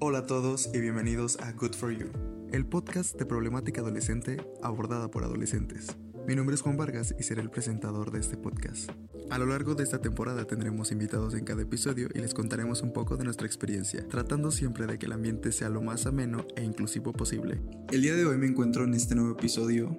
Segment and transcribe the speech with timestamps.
[0.00, 2.06] Hola a todos y bienvenidos a Good for You,
[2.52, 5.88] el podcast de problemática adolescente abordada por adolescentes.
[6.24, 8.92] Mi nombre es Juan Vargas y seré el presentador de este podcast.
[9.28, 12.92] A lo largo de esta temporada tendremos invitados en cada episodio y les contaremos un
[12.92, 16.62] poco de nuestra experiencia, tratando siempre de que el ambiente sea lo más ameno e
[16.62, 17.60] inclusivo posible.
[17.90, 19.98] El día de hoy me encuentro en este nuevo episodio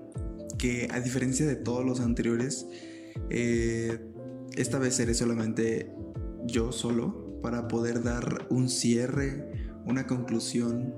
[0.58, 2.66] que a diferencia de todos los anteriores,
[3.30, 4.00] eh,
[4.56, 5.92] esta vez seré solamente
[6.46, 9.59] yo solo para poder dar un cierre
[9.90, 10.94] una conclusión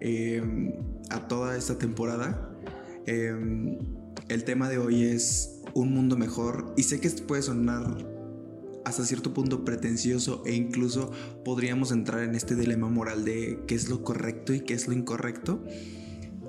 [0.00, 0.72] em,
[1.10, 2.50] a toda esta temporada.
[3.06, 3.78] Em,
[4.28, 8.16] el tema de hoy es un mundo mejor y sé que esto puede sonar
[8.84, 11.10] hasta cierto punto pretencioso e incluso
[11.44, 14.94] podríamos entrar en este dilema moral de qué es lo correcto y qué es lo
[14.94, 15.64] incorrecto.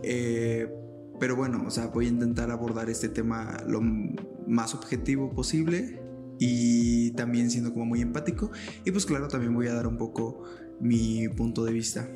[0.04, 0.72] Eh,
[1.20, 6.00] pero bueno, o sea, voy a intentar abordar este tema lo más objetivo posible
[6.40, 8.52] y también siendo como muy empático.
[8.86, 10.44] Y pues claro, también voy a dar un poco
[10.80, 12.08] mi punto de vista.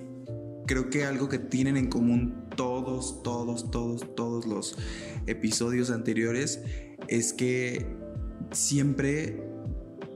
[0.67, 4.77] Creo que algo que tienen en común todos, todos, todos, todos los
[5.27, 6.61] episodios anteriores
[7.07, 7.85] es que
[8.51, 9.43] siempre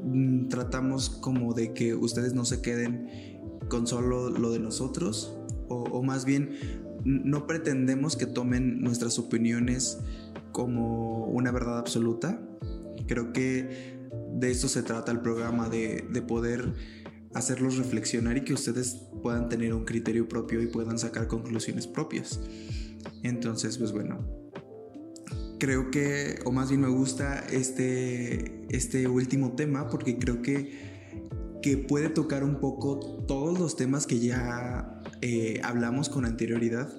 [0.04, 3.10] mm, tratamos como de que ustedes no se queden
[3.70, 5.36] con solo lo de nosotros
[5.68, 6.52] o, más bien
[7.04, 10.00] no pretendemos que tomen nuestras opiniones
[10.52, 12.40] como una verdad absoluta.
[13.08, 13.98] Creo que
[14.34, 16.74] de esto se trata el programa, de poder
[17.36, 22.40] hacerlos reflexionar y que ustedes puedan tener un criterio propio y puedan sacar conclusiones propias.
[23.24, 24.26] Entonces, pues bueno,
[25.60, 31.20] creo que, o más bien me gusta este, este último tema porque creo que,
[31.62, 36.90] que puede tocar un poco todos los temas que ya eh, hablamos con anterioridad,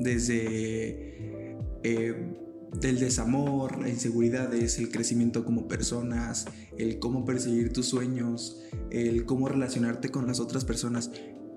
[0.00, 1.54] desde...
[1.82, 2.45] Eh,
[2.80, 6.46] del desamor, la inseguridad es el crecimiento como personas,
[6.76, 11.10] el cómo perseguir tus sueños, el cómo relacionarte con las otras personas.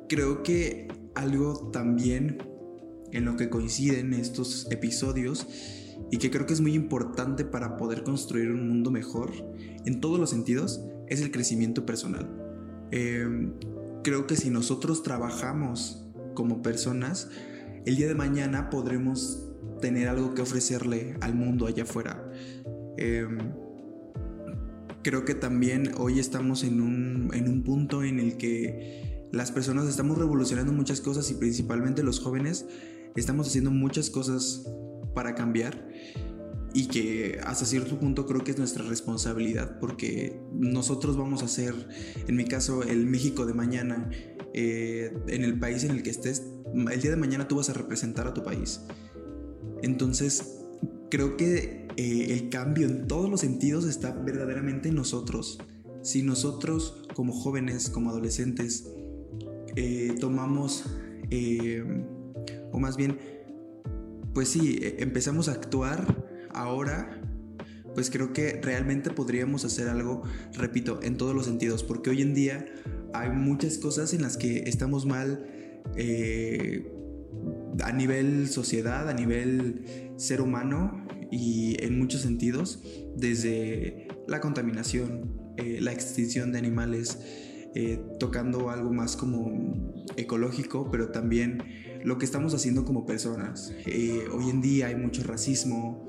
[0.07, 2.37] Creo que algo también
[3.11, 5.47] en lo que coinciden estos episodios
[6.11, 9.31] y que creo que es muy importante para poder construir un mundo mejor
[9.85, 12.29] en todos los sentidos es el crecimiento personal.
[12.91, 13.53] Em,
[14.03, 17.29] creo que si nosotros trabajamos como personas,
[17.85, 19.48] el día de mañana podremos
[19.79, 22.31] tener algo que ofrecerle al mundo allá afuera.
[22.97, 23.37] Em,
[25.03, 29.87] creo que también hoy estamos en un, en un punto en el que las personas
[29.87, 32.65] estamos revolucionando muchas cosas y principalmente los jóvenes
[33.15, 34.65] estamos haciendo muchas cosas
[35.13, 35.87] para cambiar
[36.73, 41.73] y que hasta cierto punto creo que es nuestra responsabilidad porque nosotros vamos a ser,
[42.27, 44.09] en mi caso, el México de mañana,
[44.53, 47.73] eh, en el país en el que estés, el día de mañana tú vas a
[47.73, 48.81] representar a tu país.
[49.81, 50.59] Entonces,
[51.09, 55.59] creo que eh, el cambio en todos los sentidos está verdaderamente en nosotros.
[56.01, 58.89] Si nosotros como jóvenes, como adolescentes,
[59.75, 60.85] eh, tomamos,
[61.29, 61.83] eh,
[62.71, 63.17] o más bien,
[64.33, 67.21] pues sí, empezamos a actuar ahora,
[67.95, 70.23] pues creo que realmente podríamos hacer algo,
[70.53, 72.65] repito, en todos los sentidos, porque hoy en día
[73.13, 75.45] hay muchas cosas en las que estamos mal
[77.83, 82.83] a nivel sociedad, a nivel ser humano y en muchos sentidos,
[83.15, 87.19] desde la contaminación, eh, la extinción de animales,
[87.75, 91.63] eh, tocando algo más como ecológico, pero también
[92.03, 93.73] lo que estamos haciendo como personas.
[93.85, 96.07] Eh, hoy en día hay mucho racismo,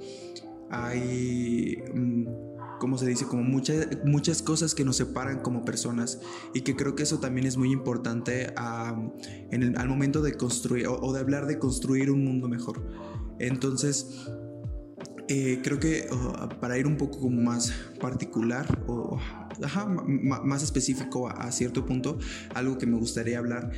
[0.70, 1.82] hay...
[1.94, 2.49] Mm,
[2.80, 3.26] ¿cómo se dice?
[3.26, 6.18] Como muchas, muchas cosas que nos separan como personas
[6.52, 8.52] y que creo que eso también es muy importante
[9.50, 12.84] en el, al momento de construir o, de hablar de construir un mundo mejor.
[13.38, 14.26] Entonces,
[15.28, 19.20] eh, creo que oh, para ir un poco como más particular o
[20.42, 22.18] más específico a, cierto punto,
[22.54, 23.70] algo que me gustaría hablar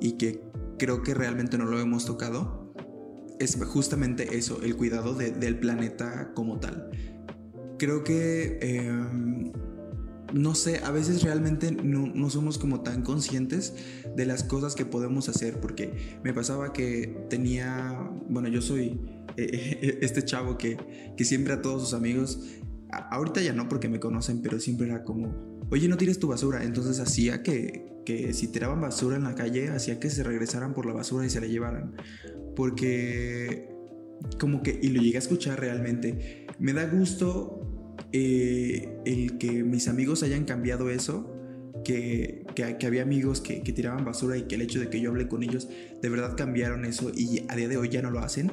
[0.00, 0.42] y que
[0.78, 2.74] creo que realmente no lo hemos tocado,
[3.38, 6.90] es justamente eso, el cuidado del planeta como tal
[7.78, 9.52] creo que, em,
[10.32, 13.74] no sé, a veces realmente no, somos como tan conscientes
[14.14, 19.00] de las cosas que podemos hacer, porque me pasaba que tenía, bueno, yo soy
[19.36, 20.76] eh, este chavo que,
[21.16, 22.40] que siempre a todos sus amigos,
[22.90, 26.62] ahorita ya no porque me conocen, pero siempre era como, oye, no tires tu basura,
[26.64, 30.86] entonces hacía que, que si tiraban basura en la calle, hacía que se regresaran por
[30.86, 31.94] la basura y se la llevaran,
[32.54, 33.68] porque
[34.38, 37.67] como que, y lo llegué a escuchar realmente, me da gusto
[38.12, 41.34] eh, el que mis amigos hayan cambiado eso,
[41.84, 45.10] que, que, había amigos que, que, tiraban basura y que el hecho de que yo
[45.10, 45.68] hablé con ellos,
[46.02, 48.52] de verdad cambiaron eso y a día de hoy ya no lo hacen.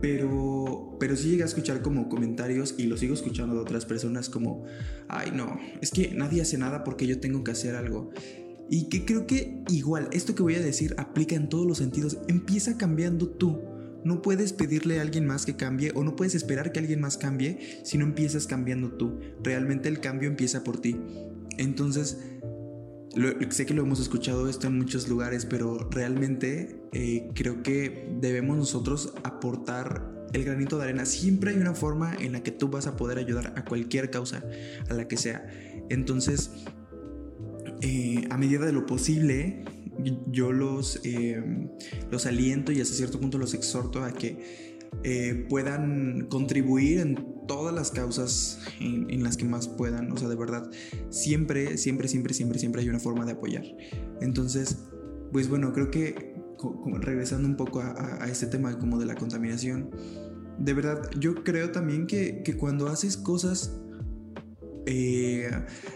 [0.00, 4.28] Pero, pero sí llegué a escuchar como comentarios y lo sigo escuchando de otras personas
[4.28, 4.64] como,
[5.08, 8.10] ay no, es que nadie hace nada porque yo tengo que hacer algo.
[8.68, 12.18] Y que creo que igual, esto que voy a decir aplica en todos los sentidos.
[12.28, 13.60] Empieza cambiando tú.
[14.06, 17.16] No puedes pedirle a alguien más que cambie o no puedes esperar que alguien más
[17.16, 19.18] cambie si no empiezas cambiando tú.
[19.42, 20.96] Realmente el cambio empieza por ti.
[21.58, 22.16] Entonces,
[23.50, 28.56] sé que lo hemos escuchado esto en muchos lugares, pero realmente eh, creo que debemos
[28.56, 31.04] nosotros aportar el granito de arena.
[31.04, 34.44] Siempre hay una forma en la que tú vas a poder ayudar a cualquier causa,
[34.88, 35.50] a la que sea.
[35.88, 36.52] Entonces,
[37.80, 39.64] eh, a medida de lo posible,
[40.26, 41.42] yo los, eh,
[42.10, 47.74] los aliento y hasta cierto punto los exhorto a que eh, puedan contribuir en todas
[47.74, 50.10] las causas en, las que más puedan.
[50.12, 50.70] O sea, de verdad,
[51.10, 53.64] siempre, siempre, siempre, siempre, siempre hay una forma de apoyar.
[54.20, 54.78] Entonces,
[55.32, 56.34] pues bueno, creo que
[57.00, 59.90] regresando un poco a, a, este tema como de la contaminación,
[60.58, 63.78] de verdad, yo creo también que, que cuando haces cosas
[64.86, 65.50] eh,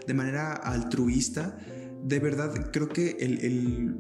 [0.05, 1.57] de manera altruista,
[2.05, 3.97] de verdad creo que el, el,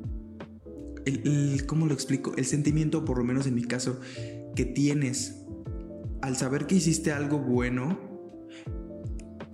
[1.05, 2.33] el, ¿cómo lo explico?
[2.37, 4.01] El sentimiento, por lo menos en mi caso,
[4.55, 5.45] que tienes
[6.23, 7.99] al saber que hiciste algo bueno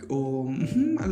[0.09, 0.53] o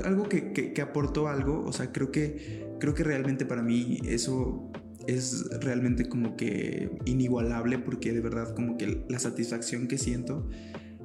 [0.04, 3.98] algo que, que, que, aportó algo, o sea, creo que, creo que realmente para mí
[4.04, 4.70] eso
[5.06, 10.48] es realmente como que inigualable porque de verdad como que la satisfacción que siento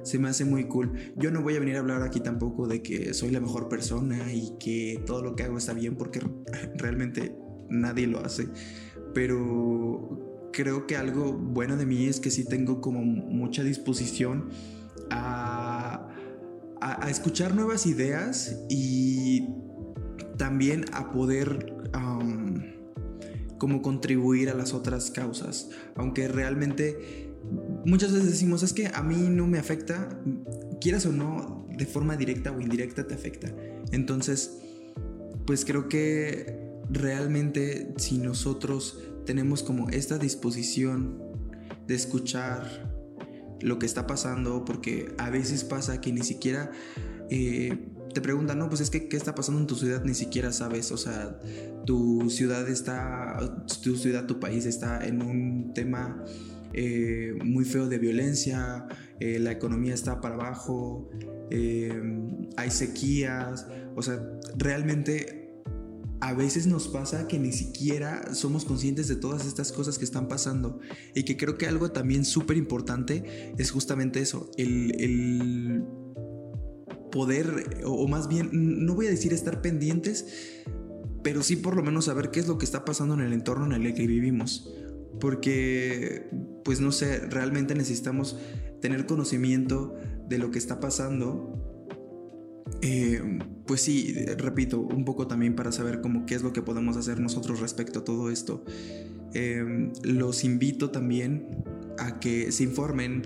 [0.02, 0.92] se me hace muy cool.
[1.16, 4.32] Yo no voy a venir a hablar aquí tampoco de que soy la mejor persona
[4.32, 6.20] y que todo lo que hago está bien porque
[6.76, 7.36] realmente
[7.68, 8.48] nadie lo hace.
[9.14, 14.48] Pero creo que algo bueno de mí es que sí tengo como mucha disposición
[15.10, 16.08] a,
[16.80, 19.48] a, escuchar nuevas ideas y
[20.36, 21.76] también a poder
[23.58, 25.68] como contribuir a las otras causas.
[25.94, 27.29] Aunque realmente
[27.84, 30.08] muchas veces decimos, es que a mí no me afecta,
[30.80, 33.52] quieras o no, de forma directa o indirecta te afecta.
[33.92, 34.58] Entonces,
[35.46, 41.22] pues creo que realmente si nosotros tenemos como esta disposición
[41.86, 42.90] de escuchar
[43.60, 46.70] lo que está pasando, porque a veces pasa que ni siquiera
[47.30, 50.04] eh, te preguntan, no, pues es que, ¿qué está pasando en tu ciudad?
[50.04, 51.38] Ni siquiera sabes, o sea,
[51.86, 56.24] tu ciudad está, tu ciudad, tu país está en un tema
[56.72, 58.86] eh, muy feo de violencia,
[59.18, 61.10] eh, la economía está para abajo,
[61.50, 62.00] eh,
[62.56, 64.22] hay sequías, o sea,
[64.56, 65.62] realmente
[66.20, 70.28] a veces nos pasa que ni siquiera somos conscientes de todas estas cosas que están
[70.28, 70.78] pasando.
[71.14, 75.84] Y que creo que algo también súper importante es justamente eso, el, el
[77.10, 80.62] poder, o más bien, no voy a decir estar pendientes,
[81.22, 83.74] pero sí por lo menos saber qué es lo que está pasando en el entorno
[83.74, 84.70] en el que vivimos
[85.18, 86.28] porque,
[86.64, 88.38] pues no sé, realmente necesitamos
[88.80, 89.96] tener conocimiento
[90.28, 91.56] de lo que está pasando.
[92.82, 96.96] Eh, pues sí, repito, un poco también para saber cómo qué es lo que podemos
[96.96, 98.64] hacer nosotros respecto a todo esto.
[99.34, 101.64] Eh, los invito también
[101.98, 103.22] a que se informen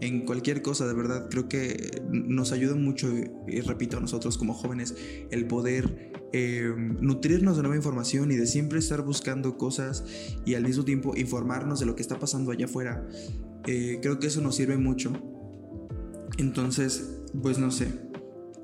[0.00, 3.08] en cualquier cosa, de verdad, creo que nos ayuda mucho,
[3.46, 4.94] y repito, a nosotros como jóvenes,
[5.30, 10.04] el poder eh, nutrirnos de nueva información y de siempre estar buscando cosas
[10.44, 13.06] y al mismo tiempo informarnos de lo que está pasando allá afuera.
[13.66, 15.12] Eh, creo que eso nos sirve mucho.
[16.36, 17.86] Entonces, pues no sé,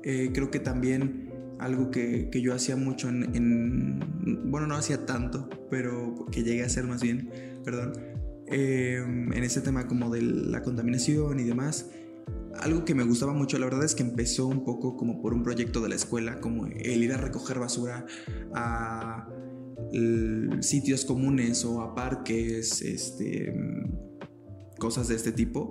[0.03, 5.05] eh, creo que también algo que, que yo hacía mucho en, en, bueno, no hacía
[5.05, 7.29] tanto, pero que llegué a hacer más bien,
[7.63, 7.93] perdón,
[8.51, 11.89] en ese tema como de la contaminación y demás,
[12.59, 15.43] algo que me gustaba mucho, la verdad es que empezó un poco como por un
[15.43, 18.05] proyecto de la escuela, como el ir a recoger basura
[18.53, 19.27] a
[20.59, 23.53] sitios comunes o a parques, este,
[24.77, 25.69] cosas de este tipo.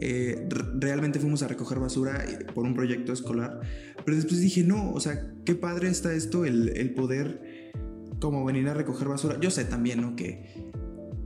[0.00, 3.60] Eh, realmente fuimos a recoger basura por un proyecto escolar,
[4.04, 7.72] pero después dije, no, o sea, qué padre está esto, el, el poder
[8.20, 9.38] como venir a recoger basura.
[9.40, 10.16] Yo sé también, ¿no?
[10.16, 10.67] Que,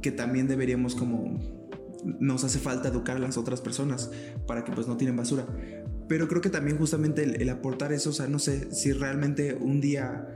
[0.03, 1.39] que también deberíamos como
[2.05, 4.11] nos hace falta educar a las otras personas
[4.47, 5.47] para que pues no tienen basura.
[6.09, 9.81] Pero creo que también justamente el, aportar eso, o sea, no sé, si realmente un
[9.81, 10.29] día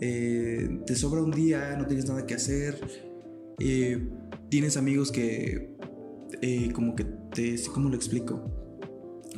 [0.00, 2.80] eh, te sobra un día, no tienes nada que hacer,
[3.60, 4.08] eh,
[4.48, 5.76] tienes amigos que
[6.40, 8.58] eh, como que te, ¿cómo lo explico?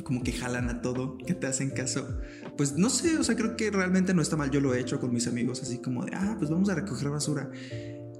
[0.03, 2.19] Como que jalan a todo, que te hacen caso.
[2.57, 4.49] Pues no sé, o sea, creo que realmente no está mal.
[4.51, 7.09] Yo lo he hecho con mis amigos, así como de, ah, pues vamos a recoger
[7.09, 7.51] basura.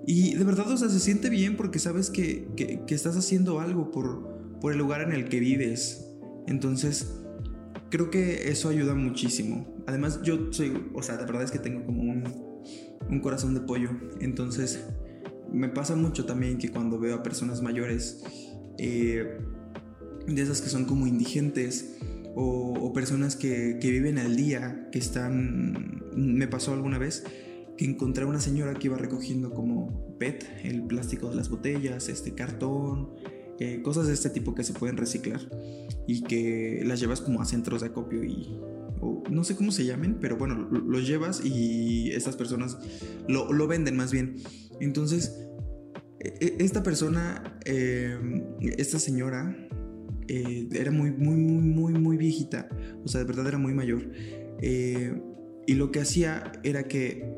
[0.08, 3.92] Y de verdad, o sea, se siente bien porque sabes que, que, estás haciendo algo
[3.92, 6.06] por, por el lugar en el que vives.
[6.48, 7.22] Entonces,
[7.90, 9.84] creo que eso ayuda muchísimo.
[9.88, 12.24] Además, yo soy, o sea, la verdad es que tengo como un,
[13.10, 13.90] un corazón de pollo.
[14.20, 14.86] Entonces,
[15.52, 18.24] me pasa mucho también que cuando veo a personas mayores,
[18.78, 19.40] eh,
[20.28, 21.98] de esas que son como indigentes,
[22.36, 27.24] o, o personas que, que, viven al día, que están, me pasó alguna vez,
[27.78, 32.10] que encontré a una señora que iba recogiendo como PET, el plástico de las botellas,
[32.10, 33.12] este cartón,
[33.60, 35.42] eh, cosas de este tipo que se pueden reciclar
[36.08, 38.60] y que las llevas como a centros de acopio y
[39.30, 42.78] no sé cómo se llamen, pero bueno, los llevas y estas personas
[43.28, 44.38] lo, lo venden más bien.
[44.80, 45.46] Entonces,
[46.20, 49.56] e, e, esta persona, em, esta señora,
[50.28, 52.68] eh, era muy, muy, muy, muy, muy viejita,
[53.04, 54.10] o sea, de verdad era muy mayor.
[54.62, 55.14] Eh,
[55.68, 57.35] y lo que hacía era que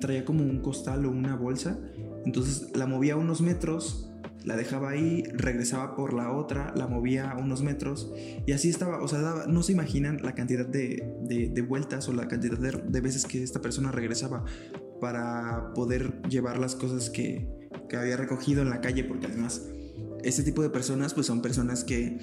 [0.00, 1.78] traía como un costal o una bolsa,
[2.24, 4.10] entonces la movía unos metros
[4.44, 8.12] la dejaba ahí, regresaba por la otra, la movía unos metros
[8.46, 12.58] y así estaba, o sea, no se imaginan la cantidad de, vueltas o la cantidad
[12.58, 14.44] de, veces que esta persona regresaba
[15.00, 17.48] para poder llevar las cosas que,
[17.88, 19.66] que había recogido en la calle, porque además
[20.22, 22.18] este tipo de personas pues son personas que,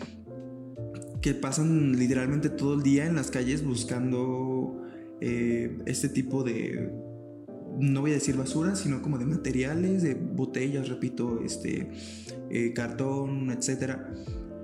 [1.22, 4.84] que pasan literalmente todo el día en las calles buscando
[5.22, 6.92] eh, este tipo de
[7.80, 11.90] no voy a decir basura, sino como de materiales, de botellas, repito, este,
[12.50, 13.98] eh, cartón, etc.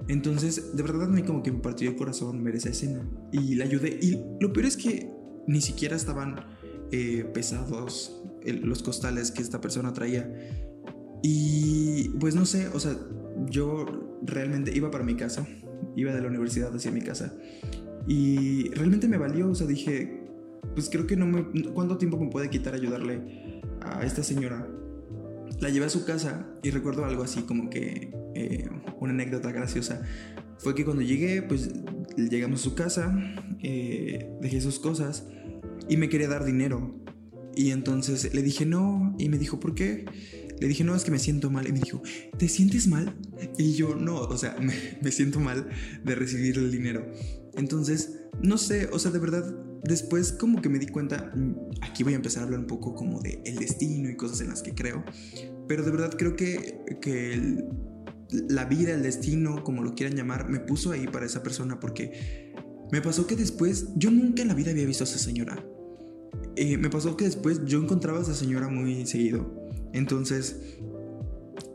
[0.07, 3.55] Entonces, de verdad a mí como que me partió el corazón ver esa escena y
[3.55, 3.97] la ayudé.
[4.01, 5.11] Y lo peor es que
[5.47, 6.35] ni siquiera estaban
[6.91, 10.31] eh, pesados los costales que esta persona traía.
[11.21, 12.95] Y pues no sé, o sea,
[13.49, 13.85] yo
[14.23, 15.47] realmente iba para mi casa,
[15.95, 17.33] iba de la universidad hacia mi casa.
[18.07, 20.16] Y realmente me valió, o sea, dije,
[20.77, 21.43] pues creo que no me...
[21.73, 24.67] ¿Cuánto tiempo me puede quitar ayudarle a esta señora?
[25.59, 28.69] La llevé a su casa y recuerdo algo así como que eh,
[28.99, 30.03] una anécdota graciosa.
[30.59, 31.71] Fue que cuando llegué, pues
[32.15, 33.11] llegamos a su casa,
[33.63, 35.25] eh, dejé sus cosas
[35.89, 36.95] y me quería dar dinero.
[37.55, 40.05] Y entonces le dije no y me dijo, ¿por qué?
[40.59, 41.67] Le dije, no, es que me siento mal.
[41.67, 42.03] Y me dijo,
[42.37, 43.15] ¿te sientes mal?
[43.57, 45.69] Y yo, no, o sea, me, me siento mal
[46.03, 47.11] de recibir el dinero.
[47.55, 52.03] Entonces, no sé, o sea, de verdad, después como que me di cuenta, mm, aquí
[52.03, 54.61] voy a empezar a hablar un poco como de el destino y cosas en las
[54.61, 55.03] que creo,
[55.67, 57.63] pero de verdad creo que, que
[58.49, 62.53] la vida, el destino, como lo quieran llamar, me puso ahí para esa persona porque
[62.91, 65.63] me pasó que después, yo nunca en la vida había visto a esa señora.
[66.55, 69.69] Eh, me pasó que después yo encontraba a esa señora muy seguido.
[69.93, 70.79] Entonces,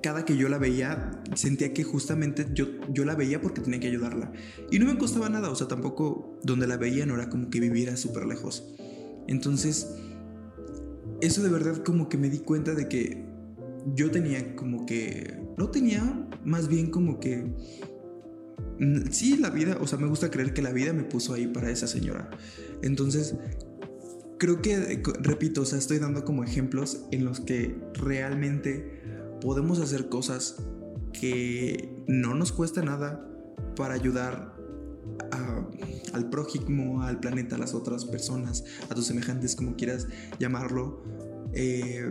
[0.02, 3.88] cada que yo la veía, sentía que justamente yo, yo la veía porque tenía que
[3.88, 4.32] ayudarla.
[4.70, 7.60] Y no me costaba nada, o sea, tampoco donde la veía no era como que
[7.60, 8.74] viviera súper lejos.
[9.28, 9.94] Entonces,
[11.20, 13.24] eso de verdad como que me di cuenta de que
[13.94, 15.40] yo tenía como que...
[15.56, 17.54] No tenía, más bien como que...
[18.78, 21.46] Mm, sí, la vida, o sea, me gusta creer que la vida me puso ahí
[21.46, 22.30] para esa señora.
[22.82, 23.36] Entonces,
[24.38, 29.00] creo que, repito, o sea, estoy dando como ejemplos en los que realmente
[29.42, 30.56] podemos hacer cosas
[31.12, 33.28] que no nos cuesta nada
[33.76, 34.52] para ayudar
[36.12, 40.06] al prójimo, al planeta, a las otras personas, a tus semejantes, como quieras
[40.38, 41.02] llamarlo.
[41.52, 42.10] Eh,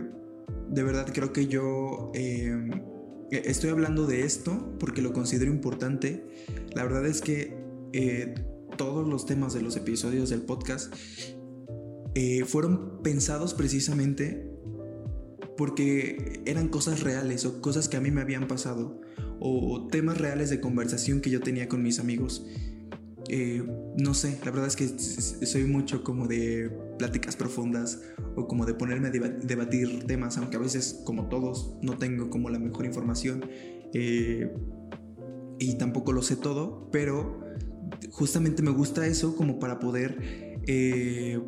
[0.70, 2.70] de verdad creo que yo eh,
[3.30, 6.26] estoy hablando de esto porque lo considero importante.
[6.74, 7.56] La verdad es que
[7.92, 8.34] eh,
[8.76, 10.94] todos los temas de los episodios del podcast
[12.46, 14.51] fueron pensados precisamente
[15.62, 19.00] porque eran cosas reales o cosas que a mí me habían pasado
[19.38, 22.44] o temas reales de conversación que yo tenía con mis amigos.
[23.28, 23.62] Eh,
[23.96, 28.00] no sé, la verdad es que soy mucho como de pláticas profundas
[28.34, 32.50] o como de ponerme a debatir temas, aunque a veces, como todos, no tengo como
[32.50, 33.48] la mejor información
[33.94, 34.52] eh,
[35.60, 37.38] y tampoco lo sé todo, pero
[38.10, 41.40] justamente me gusta eso como para poder eh,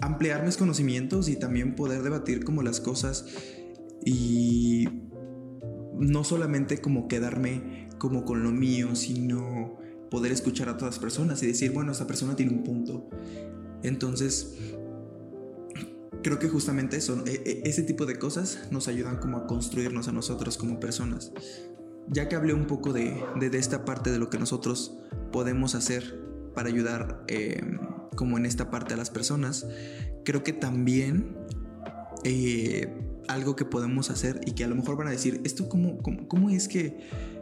[0.00, 3.26] ampliar mis conocimientos y también poder debatir como las cosas
[4.04, 4.88] y
[5.98, 9.78] no solamente como quedarme como con lo mío, sino
[10.10, 13.08] poder escuchar a todas las personas y decir, bueno, esta persona tiene un punto.
[13.82, 14.54] Entonces,
[16.22, 20.08] creo que justamente eso, e, e, ese tipo de cosas nos ayudan como a construirnos
[20.08, 21.32] a nosotros como personas.
[22.08, 24.96] Ya que hablé un poco de, de, esta parte de lo que nosotros
[25.32, 26.20] podemos hacer
[26.54, 27.60] para ayudar eh,
[28.16, 29.66] como en esta parte a las personas,
[30.24, 31.36] creo que también
[32.24, 32.92] eh,
[33.28, 36.50] algo que podemos hacer y que a lo mejor van a decir, ¿esto cómo, cómo,
[36.50, 36.98] es que,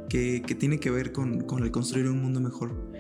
[0.08, 2.92] que, tiene que ver con, con el construir un mundo mejor?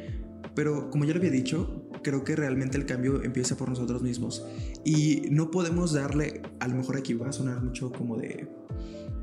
[0.54, 4.46] Pero como ya lo había dicho, creo que realmente el cambio empieza por nosotros mismos.
[4.84, 8.48] Y no podemos darle, a lo mejor aquí va a sonar mucho como de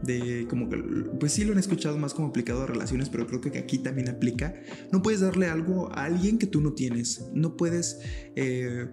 [0.03, 0.77] de como que,
[1.20, 4.10] pues sí lo han escuchado más como aplicado a relaciones, pero creo que aquí también
[4.10, 4.53] aplica.
[4.91, 7.25] No puedes darle algo a alguien que tú no tienes.
[7.34, 8.00] No puedes
[8.36, 8.89] eh,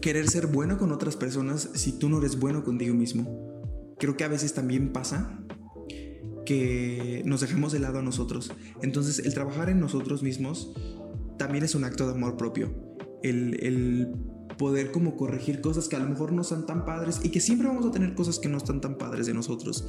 [0.00, 3.96] querer ser bueno con otras personas si tú no eres bueno contigo mismo.
[3.98, 5.38] Creo que a veces también pasa
[6.46, 8.52] que nos dejamos de lado a nosotros.
[8.82, 10.74] Entonces el trabajar en nosotros mismos
[11.38, 12.74] también es un acto de amor propio.
[13.22, 14.14] El, el
[14.60, 17.66] poder como corregir cosas que a lo mejor no son tan padres y que siempre
[17.66, 19.88] vamos a tener cosas que no están tan padres de nosotros,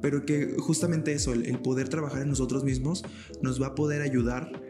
[0.00, 3.02] pero que justamente eso, el, poder trabajar en nosotros mismos
[3.42, 4.62] nos va a poder ayudar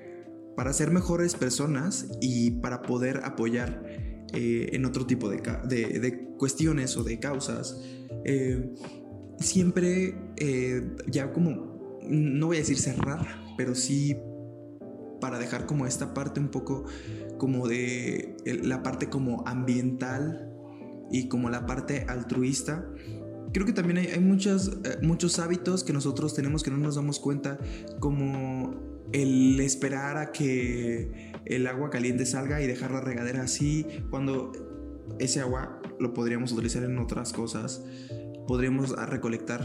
[0.57, 3.85] para ser mejores personas y para poder apoyar
[4.33, 7.79] eh, en otro tipo de, de, cuestiones o de causas.
[8.25, 8.73] Eh,
[9.41, 14.17] siempre eh, ya como, no voy a decir cerrar, pero sí
[15.21, 16.85] para dejar como esta parte un poco
[17.39, 20.51] como de la parte como ambiental
[21.11, 22.89] y como la parte altruista.
[23.53, 27.21] Creo que también hay, muchos, eh, muchos hábitos que nosotros tenemos que no nos damos
[27.21, 27.59] cuenta,
[28.01, 28.75] como
[29.13, 34.51] el esperar a que el agua caliente salga y dejar la regadera así, cuando
[35.21, 37.85] ese agua lo podríamos utilizar en otras cosas,
[38.49, 39.63] podríamos recolectar.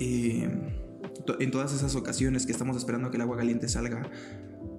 [0.00, 0.48] Eh,
[1.38, 4.10] en todas esas ocasiones que estamos esperando que el agua caliente salga.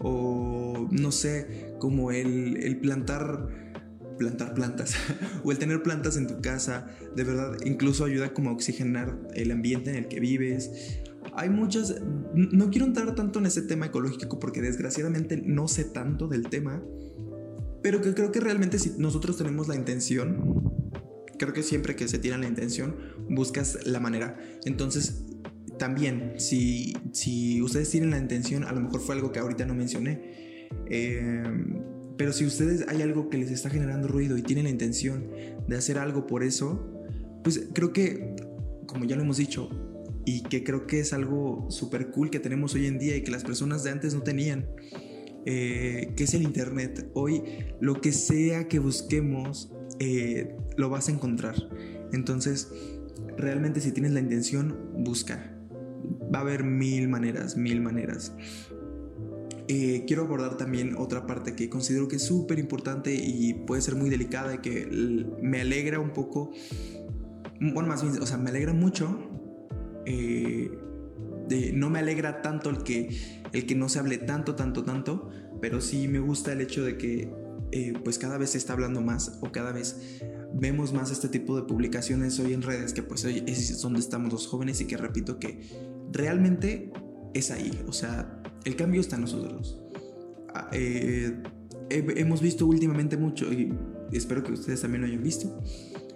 [0.07, 3.74] O no sé, como el, plantar
[4.19, 4.95] plantar plantas
[5.43, 9.51] o el tener plantas en tu casa, de verdad, incluso ayuda como a oxigenar el
[9.51, 11.01] ambiente en el que vives.
[11.33, 11.95] Hay muchas,
[12.33, 16.83] no quiero entrar tanto en ese tema ecológico porque desgraciadamente no sé tanto del tema,
[17.81, 20.71] pero que creo que realmente si nosotros tenemos la intención,
[21.39, 22.95] creo que siempre que se tiene la intención,
[23.27, 24.38] buscas la manera.
[24.65, 25.25] Entonces,
[25.77, 29.75] también, si, si ustedes tienen la intención, a lo mejor fue algo que ahorita no
[29.75, 31.44] mencioné, eh,
[32.17, 35.29] pero si ustedes hay algo que les está generando ruido y tienen la intención
[35.67, 37.03] de hacer algo por eso,
[37.44, 38.36] pues creo que,
[38.86, 39.70] como ya lo hemos dicho,
[40.25, 43.32] y que creo que es algo súper cool que tenemos hoy en día y que
[43.32, 44.65] las personas de antes no tenían,
[45.46, 47.10] eh, que es el Internet.
[47.13, 47.44] Hoy
[47.79, 51.55] lo que sea que busquemos, eh, lo vas a encontrar.
[52.12, 52.72] Entonces,
[53.38, 55.54] realmente si tienes la intención, busca
[56.35, 58.33] va a haber mil maneras, mil maneras.
[59.67, 63.95] Eh, quiero abordar también otra parte que considero que es súper importante y puede ser
[63.95, 64.85] muy delicada y que
[65.41, 66.51] me alegra un poco,
[67.59, 69.17] bueno, más bien, o sea, me alegra mucho.
[70.05, 70.77] Eh,
[71.73, 73.09] no me alegra tanto el que,
[73.53, 75.29] el que no se hable tanto, tanto, tanto,
[75.61, 77.31] pero sí me gusta el hecho de que
[77.71, 80.21] eh, pues cada vez se está hablando más o cada vez
[80.53, 84.31] vemos más este tipo de publicaciones hoy en redes que pues hoy es donde estamos
[84.31, 86.91] los jóvenes y que repito que realmente
[87.33, 89.81] es ahí, o sea, el cambio está en nosotros.
[90.53, 91.41] Ah, eh,
[91.89, 93.74] hemos visto últimamente mucho, y
[94.11, 95.61] espero que ustedes también lo hayan visto,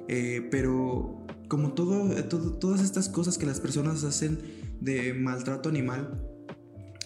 [0.08, 2.14] eh, pero como todo,
[2.60, 4.40] todas estas cosas que las personas hacen
[4.80, 6.24] de maltrato animal,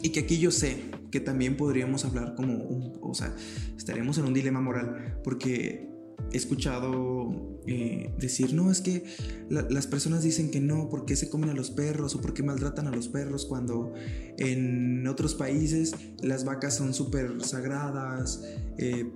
[0.02, 3.34] y que aquí yo sé que también podríamos hablar como, o sea,
[3.78, 5.93] estaríamos en un dilema moral, porque
[6.34, 9.04] he escuchado eh, decir, no, es que
[9.50, 12.92] las personas dicen que no, porque se comen a los perros o porque maltratan a
[12.92, 13.94] los perros cuando
[14.38, 18.44] en otros países las vacas son súper sagradas
[18.78, 19.10] eh,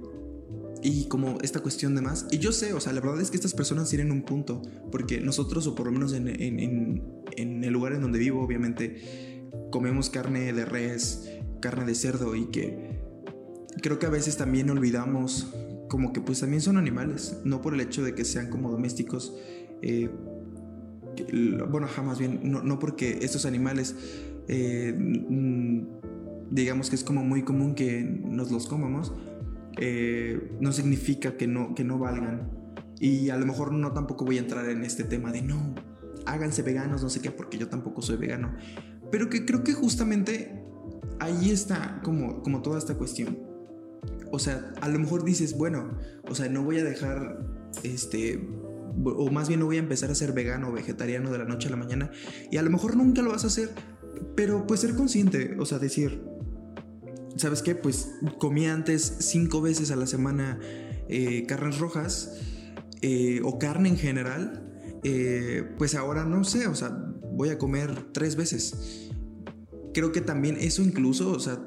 [0.84, 2.28] y como esta cuestión de más.
[2.32, 5.20] Y yo sé, o sea, la verdad es que estas personas tienen un punto, porque
[5.20, 10.54] nosotros, o por lo menos en, en el lugar en donde vivo, obviamente, comemos carne
[10.54, 11.30] de res,
[11.62, 13.00] carne de cerdo y que
[13.82, 15.48] creo que a veces también olvidamos
[15.88, 19.36] como que pues también son animales, no por el hecho de que sean como domésticos.
[19.82, 20.10] Eh,
[21.70, 23.96] bueno, jamás bien, no, porque estos animales,
[24.48, 25.82] eh, mm,
[26.52, 29.14] digamos que es como muy común que nos los comamos,
[29.80, 32.52] eh, no significa que no, que no valgan.
[33.00, 35.76] Y a lo mejor no tampoco voy a entrar en este tema de no,
[36.26, 38.56] háganse veganos, no sé qué, porque yo tampoco soy vegano.
[39.12, 40.64] Pero que creo que justamente
[41.20, 43.47] ahí está como, como toda esta cuestión
[44.32, 45.98] o sea, a lo mejor dices, bueno,
[46.30, 47.46] o sea, no voy a dejar,
[47.84, 48.48] este,
[49.04, 51.68] o más bien no voy a empezar a ser vegano o vegetariano de la noche
[51.68, 52.12] a la mañana,
[52.52, 53.70] y a lo mejor nunca lo vas a hacer,
[54.36, 56.24] pero pues ser consciente, o sea, decir,
[57.36, 57.76] ¿sabes qué?
[57.76, 60.60] Pues comí antes cinco veces a la semana
[61.08, 62.40] eh, carnes rojas,
[63.02, 66.90] eh, o carne en general, eh, pues ahora no sé, o sea,
[67.32, 69.10] voy a comer tres veces.
[69.94, 71.60] Creo que también eso incluso, o sea,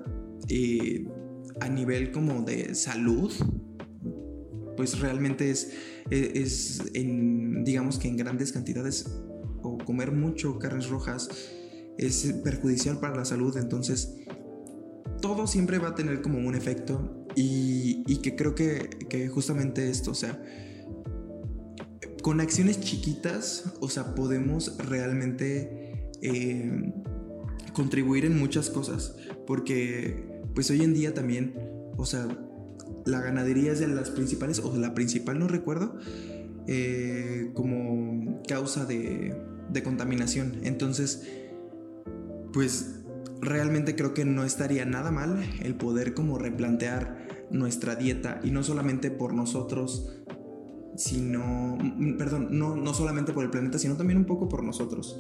[1.61, 3.33] a nivel como de salud,
[4.77, 5.73] pues realmente es,
[6.11, 9.07] es, en, digamos que en grandes cantidades
[9.63, 11.29] o comer mucho carnes rojas
[11.99, 14.17] es perjudicial para la salud, entonces
[15.21, 19.91] todo siempre va a tener como un efecto y, y que creo que, que, justamente
[19.91, 20.43] esto, o sea,
[22.23, 26.93] con acciones chiquitas, o sea, podemos realmente eh,
[27.73, 31.55] contribuir en muchas cosas, porque pues hoy en día también,
[31.97, 32.29] o sea,
[33.07, 35.97] la ganadería es de las principales, o la principal no recuerdo,
[36.67, 39.35] eh, como causa de,
[39.71, 40.61] de contaminación.
[40.63, 41.27] Entonces,
[42.53, 43.01] pues
[43.41, 48.63] realmente creo que no estaría nada mal el poder como replantear nuestra dieta y no
[48.63, 50.23] solamente por nosotros,
[50.97, 51.79] sino,
[52.19, 55.19] perdón, no, no solamente por el planeta, sino también un poco por nosotros.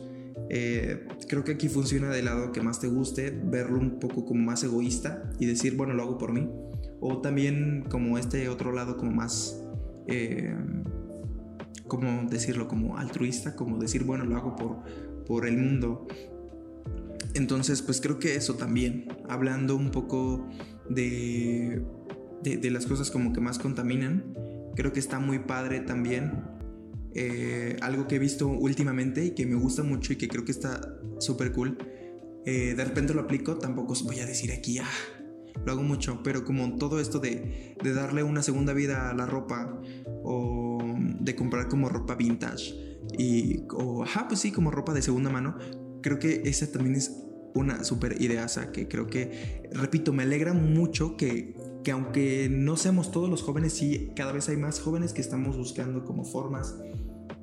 [0.48, 4.42] Eh, creo que aquí funciona del lado que más te guste, verlo un poco como
[4.42, 6.48] más egoísta y decir, bueno, lo hago por mí.
[7.00, 9.62] O también como este otro lado como más,
[10.06, 10.54] eh,
[11.86, 14.82] como decirlo, como altruista, como decir, bueno, lo hago por,
[15.24, 16.06] por el mundo.
[17.34, 20.48] Entonces, pues creo que eso también, hablando un poco
[20.88, 21.82] de,
[22.42, 24.34] de, las cosas como que más contaminan,
[24.74, 26.44] creo que está muy padre también.
[27.14, 30.52] Eh, algo que he visto últimamente y que me gusta mucho y que creo que
[30.52, 30.80] está
[31.18, 31.78] súper cool.
[32.46, 34.88] Eh, de repente lo aplico, tampoco os voy a decir aquí, ah,
[35.64, 39.26] lo hago mucho, pero como todo esto de, de darle una segunda vida a la
[39.26, 39.80] ropa
[40.24, 40.78] o
[41.20, 45.56] de comprar como ropa vintage y, o, ajá, pues sí, como ropa de segunda mano,
[46.02, 47.16] creo que esa también es
[47.54, 53.10] una super ideaza que creo que, repito, me alegra mucho que, que aunque no seamos
[53.10, 56.76] todos los jóvenes, sí, cada vez hay más jóvenes que estamos buscando como formas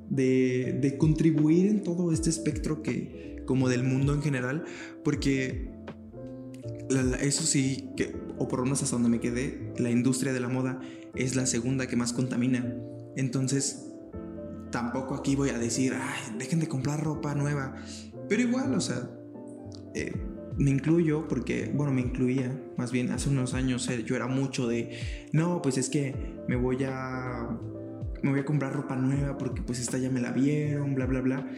[0.08, 4.64] de, de contribuir en todo este espectro que, como del mundo en general,
[5.04, 5.70] porque
[7.20, 10.48] eso sí, que, o por lo menos hasta donde me quedé, la industria de la
[10.48, 10.80] moda
[11.14, 12.76] es la segunda que más contamina.
[13.16, 13.88] Entonces,
[14.70, 17.74] tampoco aquí voy a decir, ay, dejen de comprar ropa nueva.
[18.28, 19.10] Pero igual, o sea,
[19.94, 20.12] eh,
[20.58, 24.66] me incluyo porque, bueno, me incluía, más bien hace unos años eh, yo era mucho
[24.66, 24.98] de,
[25.32, 26.14] no, pues es que
[26.48, 27.48] me voy a,
[28.22, 31.20] me voy a comprar ropa nueva porque pues esta ya me la vieron, bla, bla,
[31.20, 31.50] bla.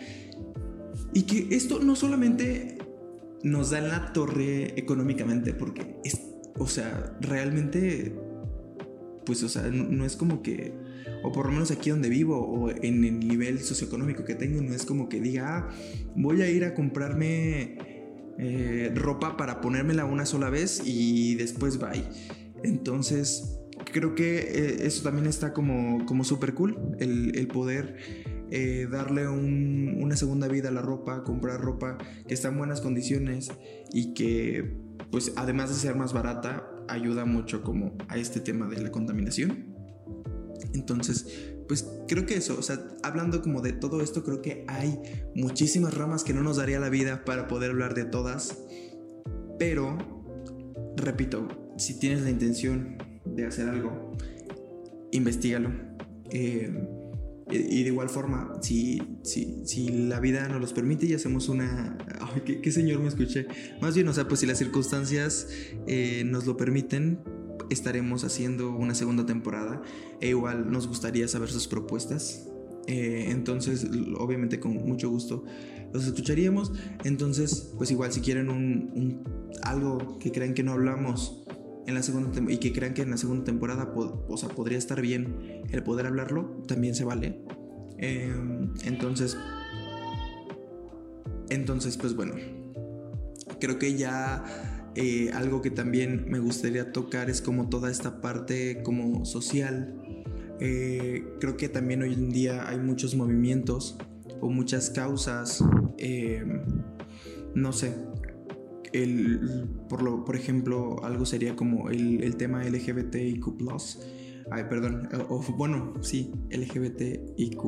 [1.15, 2.79] Y que esto no solamente
[3.43, 6.21] nos da en la torre económicamente, porque es,
[6.59, 8.15] o sea, realmente,
[9.25, 10.75] pues, o sea, no es como que
[11.23, 14.75] o por lo menos aquí donde vivo, o en el nivel socioeconómico que tengo, no
[14.75, 15.69] es como que diga, ah,
[16.17, 17.79] voy a ir a comprarme
[18.39, 22.05] eh, ropa para ponérmela una sola vez y después bye.
[22.63, 23.61] Entonces,
[23.93, 27.97] creo que eh, eso también está como, como súper cool, el, poder
[28.51, 33.51] eh, darle una segunda vida a la ropa, comprar ropa que está en buenas condiciones
[33.93, 34.77] y que,
[35.11, 39.71] pues, además de ser más barata, ayuda mucho como a este tema de la contaminación.
[40.75, 45.01] Entonces, pues creo que eso, o sea, hablando como de todo esto, creo que hay
[45.37, 48.59] muchísimas ramas que no nos daría la vida para poder hablar de todas.
[49.57, 49.97] Pero,
[50.97, 51.47] repito,
[51.79, 54.17] si tienes la intención de hacer algo,
[55.13, 55.71] investigalo.
[56.33, 56.89] Eh,
[57.53, 61.97] y de igual forma, si, si, si, la vida nos los permite y hacemos una...
[62.21, 63.47] Ay, ¿qué, señor me escuché?
[63.81, 65.47] Más bien, o sea, pues si las circunstancias
[65.87, 67.21] eh, nos lo permiten,
[67.71, 69.81] estaremos haciendo una segunda temporada
[70.21, 72.47] e igual nos gustaría saber sus propuestas.
[72.87, 75.45] Eh, entonces, obviamente con mucho gusto
[75.93, 76.73] los escucharíamos.
[77.05, 79.23] Entonces, pues igual si quieren un,
[79.63, 81.45] algo que crean que no hablamos
[81.87, 85.01] en la segunda y que crean que en la segunda temporada o sea, podría estar
[85.01, 87.41] bien el poder hablarlo, también se vale.
[87.99, 88.33] Eh,
[88.85, 89.37] entonces,
[91.49, 92.35] entonces, pues bueno,
[93.61, 98.83] creo que ya eh, algo que también me gustaría tocar es como toda esta parte
[98.83, 100.03] como social.
[100.59, 103.99] Eh, creo que también hoy en día hay muchos movimientos
[104.41, 105.65] o muchas causas,
[105.99, 106.45] eh,
[107.55, 107.95] no sé,
[108.93, 113.47] el, por, lo, por ejemplo, algo sería como el, tema LGBTIQ.
[114.51, 117.63] Ay, perdón, o, bueno, sí, LGBTIQ.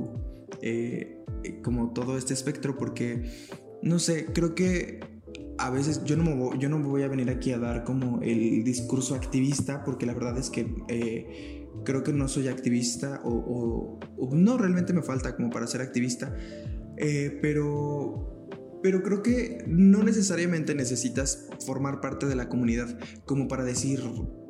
[1.63, 3.31] como todo este espectro, porque,
[3.83, 5.12] no sé, creo que
[5.59, 8.21] a veces yo no, me voy, yo no voy a venir aquí a dar como
[8.23, 13.99] el discurso activista, porque la verdad es que eh, creo que no soy activista o,
[14.33, 16.35] no realmente me falta como para ser activista,
[16.97, 18.49] eh, pero,
[18.83, 24.43] pero creo que no necesariamente necesitas formar parte de la comunidad como para decir o,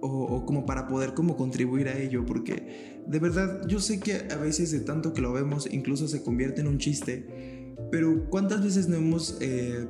[0.00, 4.36] o, como para poder como contribuir a ello, porque de verdad yo sé que a
[4.36, 8.88] veces de tanto que lo vemos incluso se convierte en un chiste, pero ¿cuántas veces
[8.88, 9.86] no hemos eh,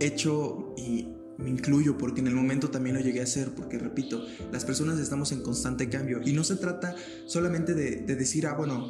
[0.00, 4.24] hecho y me incluyo porque en el momento también lo llegué a hacer, porque repito,
[4.52, 6.94] las personas estamos en constante cambio y no se trata
[7.26, 8.86] solamente de, decir, ah, bueno,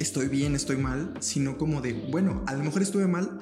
[0.00, 3.38] estoy bien, estoy mal, sino como de, bueno, a lo mejor estuve mal,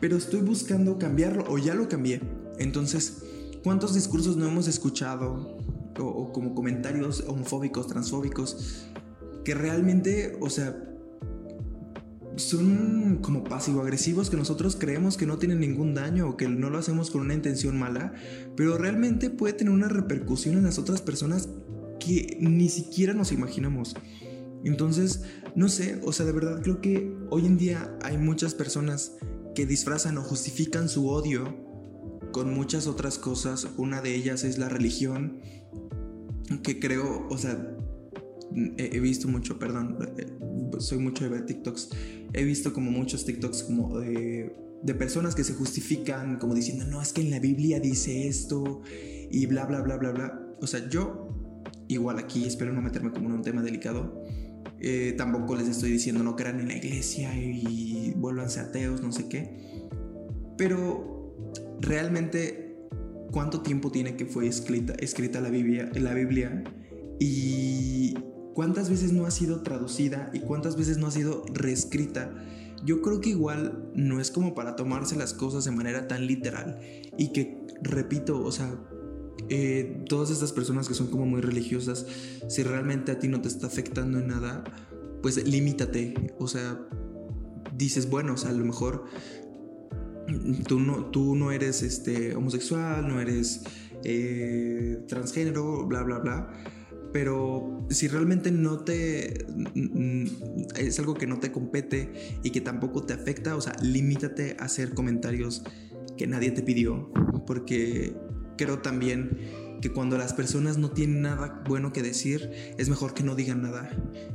[0.00, 2.20] pero estoy buscando cambiarlo o ya lo cambié.
[2.58, 3.22] Entonces,
[3.62, 5.56] ¿cuántos discursos no hemos escuchado
[5.98, 8.88] o, o como comentarios homofóbicos, transfóbicos,
[9.44, 10.76] que realmente, o sea,
[12.36, 16.78] son como pasivo-agresivos que nosotros creemos que no tienen ningún daño o que no lo
[16.78, 18.12] hacemos con una intención mala,
[18.56, 21.48] pero realmente puede tener una repercusión en las otras personas
[21.98, 23.94] que ni siquiera nos imaginamos.
[24.64, 25.22] Entonces,
[25.54, 29.16] no sé, o sea, de verdad creo que hoy en día hay muchas personas
[29.54, 31.56] que disfrazan o justifican su odio
[32.32, 33.68] con muchas otras cosas.
[33.76, 35.40] Una de ellas es la religión,
[36.62, 37.75] que creo, o sea,
[38.76, 40.26] he, visto mucho, perdón, eh,
[40.78, 41.90] soy mucho de ver TikToks,
[42.32, 47.02] he visto como muchos TikToks como de, de personas que se justifican como diciendo, no,
[47.02, 48.82] es que en la Biblia dice esto
[49.30, 50.42] y bla, bla, bla, bla, bla.
[50.60, 51.28] O sea, yo
[51.88, 54.22] igual aquí espero no meterme como en un tema delicado.
[54.78, 59.28] Eh, tampoco les estoy diciendo no crean en la iglesia y vuélvanse ateos, no sé
[59.28, 59.88] qué.
[60.56, 61.34] Pero
[61.80, 62.78] realmente,
[63.30, 66.64] ¿cuánto tiempo tiene que fue escrita, escrita la, Biblia, la Biblia?
[67.18, 68.14] Y
[68.56, 72.32] cuántas veces no ha sido traducida y cuántas veces no ha sido reescrita.
[72.82, 76.80] Yo creo que igual no es como para tomarse las cosas de manera tan literal
[77.18, 78.74] y que, repito, o sea,
[79.50, 82.06] eh, todas estas personas que son como muy religiosas,
[82.48, 84.64] si realmente a ti no te está afectando en nada,
[85.20, 86.14] pues limítate.
[86.38, 86.80] O sea,
[87.76, 89.04] dices, bueno, o sea, a lo mejor
[90.66, 93.64] tú no, tú no eres este, homosexual, no eres
[94.02, 96.50] eh, transgénero, bla, bla, bla.
[97.12, 99.46] Pero si realmente no te...
[100.76, 104.64] es algo que no te compete y que tampoco te afecta, o sea, limítate a
[104.64, 105.62] hacer comentarios
[106.16, 107.10] que nadie te pidió.
[107.46, 108.14] Porque
[108.56, 109.38] creo también
[109.80, 113.62] que cuando las personas no tienen nada bueno que decir, es mejor que no digan
[113.62, 113.90] nada.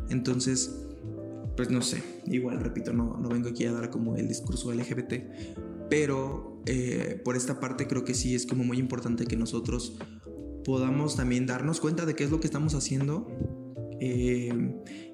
[0.10, 0.88] Entonces,
[1.56, 5.14] pues no sé, igual repito, no, no vengo aquí a dar como el discurso LGBT,
[5.90, 9.98] pero eh, por esta parte creo que sí es como muy importante que nosotros
[10.64, 13.28] podamos también darnos cuenta de qué es lo que estamos haciendo,
[14.00, 14.54] eh,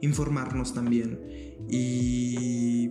[0.01, 1.19] informarnos también
[1.69, 2.89] y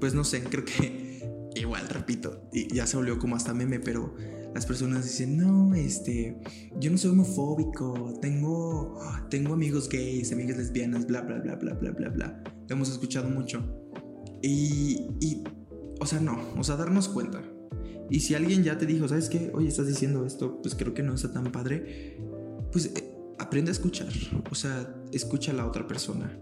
[0.00, 4.14] pues no sé, creo que igual repito, ya se volvió como hasta meme, pero
[4.56, 6.40] las personas dicen, no, este,
[6.80, 11.90] yo no soy homofóbico, tengo, tengo amigos gays, amigas lesbianas, bla, bla, bla, bla, bla,
[11.90, 12.42] bla, bla.
[12.66, 13.62] Lo hemos escuchado mucho.
[14.40, 15.44] Y, y,
[16.00, 17.42] o sea, no, o sea, darnos cuenta.
[18.10, 19.50] Y si alguien ya te dijo, ¿sabes qué?
[19.54, 22.18] Oye, estás diciendo esto, pues creo que no está tan padre,
[22.70, 24.12] pues eh, aprende a escuchar,
[24.50, 26.38] o sea, escucha a la otra persona.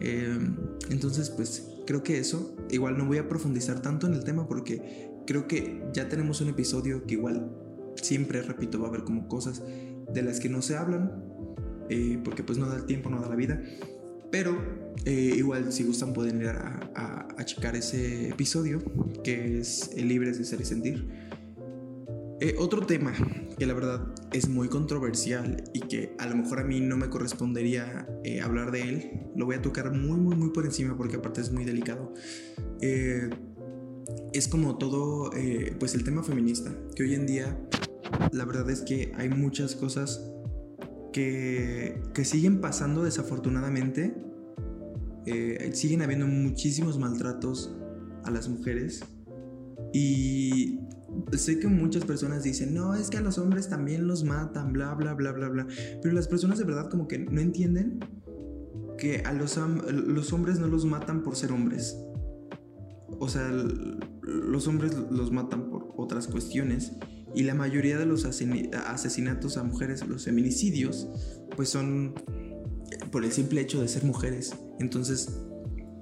[0.00, 0.56] Em,
[0.90, 5.10] entonces, pues creo que eso, igual no voy a profundizar tanto en el tema porque
[5.26, 7.50] creo que ya tenemos un episodio que igual
[7.96, 9.62] siempre, repito, va a haber como cosas
[10.12, 11.24] de las que no se hablan,
[11.88, 13.62] eh, porque pues no da el tiempo, no da la vida.
[14.30, 14.58] Pero
[15.04, 18.80] eh, igual si gustan pueden ir a, a, checar ese episodio,
[19.24, 21.08] que es Libres de Ser y Sentir.
[22.40, 23.12] Eh, otro tema
[23.56, 27.08] que la verdad es muy controversial y que a lo mejor a mí no me
[27.08, 28.08] correspondería
[28.42, 31.52] hablar de él, lo voy a tocar muy, muy, muy por encima porque aparte es
[31.52, 32.12] muy delicado.
[32.80, 33.30] Eh,
[34.32, 37.58] es como todo, eh, pues el tema feminista, que hoy en día
[38.32, 40.28] la verdad es que hay muchas cosas
[41.12, 44.14] que, que siguen pasando desafortunadamente,
[45.26, 47.74] eh, siguen habiendo muchísimos maltratos
[48.24, 49.04] a las mujeres.
[49.92, 50.80] Y
[51.32, 54.94] sé que muchas personas dicen, no, es que a los hombres también los matan, bla,
[54.94, 55.66] bla, bla, bla, bla,
[56.00, 58.00] pero las personas de verdad como que no entienden
[58.98, 59.58] que a los,
[59.90, 61.96] los hombres no los matan por ser hombres.
[63.18, 63.50] O sea,
[64.22, 66.92] los hombres los matan por otras cuestiones.
[67.34, 71.08] Y la mayoría de los asesinatos a mujeres, los feminicidios,
[71.56, 72.14] pues son
[73.12, 74.56] por el simple hecho de ser mujeres.
[74.80, 75.38] Entonces,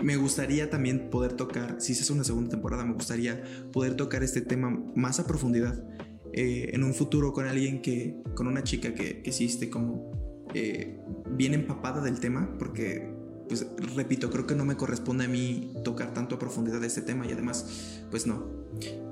[0.03, 3.43] me gustaría también poder tocar, si se hace una segunda temporada, me gustaría
[3.73, 5.85] poder tocar este tema más a profundidad
[6.33, 10.47] eh, en un futuro con alguien que, con una chica que, que sí esté como
[10.55, 10.99] eh,
[11.37, 13.13] bien empapada del tema, porque
[13.49, 17.03] pues repito, creo que no me corresponde a mí tocar tanto a profundidad de este
[17.03, 18.47] tema y además, pues no.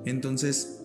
[0.05, 0.85] Entonces,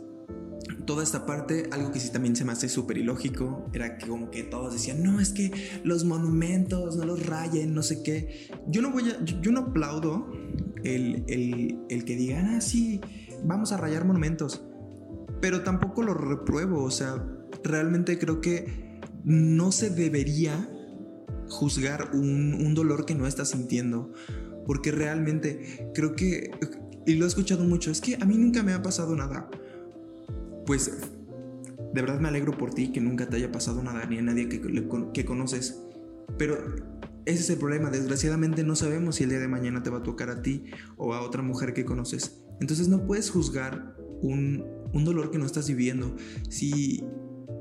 [0.86, 4.32] toda esta parte, algo que sí también se me hace súper ilógico, era que como
[4.32, 8.50] que todos decían, no, es que los monumentos no los rayen, no sé qué.
[8.68, 10.32] Yo no voy a, yo, no aplaudo
[10.84, 11.24] el,
[11.90, 13.02] el que digan, ah, sí,
[13.44, 14.64] vamos a rayar monumentos,
[15.42, 17.26] pero tampoco lo repruebo, o sea,
[17.64, 20.70] realmente creo que no se debería
[21.50, 24.14] juzgar un, dolor que no estás sintiendo.
[24.66, 26.52] Porque realmente creo que,
[27.06, 29.50] y lo he escuchado mucho, es que a mí nunca me ha pasado nada.
[30.66, 30.92] Pues
[31.94, 34.50] de verdad me alegro por ti que nunca te haya pasado nada ni a nadie
[34.50, 34.62] que,
[35.14, 35.80] que conoces.
[36.38, 36.58] Pero
[37.26, 40.04] ese es el problema, desgraciadamente no sabemos si el día de mañana te va a
[40.04, 40.66] tocar a ti
[40.98, 42.44] o a otra mujer que conoces.
[42.60, 46.16] Entonces no puedes juzgar un, un dolor que no estás viviendo.
[46.50, 47.04] Si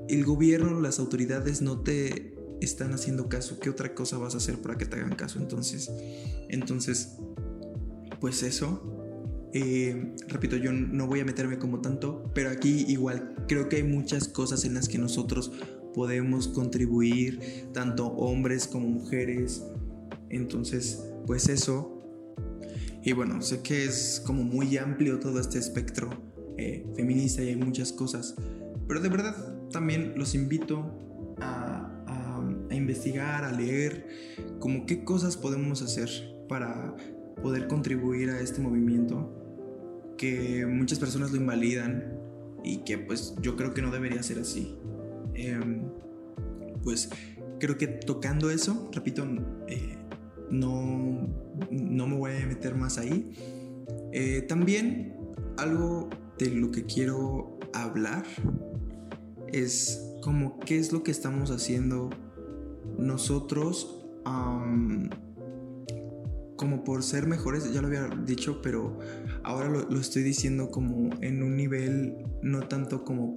[0.08, 4.60] el gobierno, las autoridades no te están haciendo caso, ¿qué otra cosa vas a hacer
[4.60, 5.38] para que te hagan caso?
[5.38, 5.90] Entonces,
[6.48, 7.18] entonces,
[8.20, 9.01] pues eso.
[9.54, 13.82] Eh, repito, yo no voy a meterme como tanto, pero aquí igual creo que hay
[13.82, 15.52] muchas cosas en las que nosotros
[15.94, 19.62] podemos contribuir, tanto hombres como mujeres.
[20.30, 21.98] Entonces, pues eso.
[23.04, 26.10] Y bueno, sé que es como muy amplio todo este espectro
[26.56, 28.34] eh, feminista y hay muchas cosas,
[28.86, 31.90] Pero de verdad también los invito a,
[32.70, 34.06] a investigar, a leer,
[34.60, 36.08] como qué cosas podemos hacer
[36.48, 36.94] para
[37.42, 39.41] poder contribuir a este movimiento
[40.22, 42.16] que muchas personas lo invalidan
[42.62, 44.78] y que pues yo creo que no debería ser así.
[45.34, 45.82] Em,
[46.84, 47.10] pues
[47.58, 49.26] creo que tocando eso, repito,
[49.66, 49.98] eh,
[50.48, 51.28] no,
[51.72, 53.32] no me voy a meter más ahí.
[54.12, 55.16] Eh, también
[55.56, 56.08] algo
[56.38, 58.22] de lo que quiero hablar
[59.48, 62.10] es como qué es lo que estamos haciendo
[62.96, 63.98] nosotros
[66.62, 69.00] como por ser mejores, ya lo había dicho, pero
[69.44, 73.34] ahora lo, estoy diciendo como en un nivel no tanto como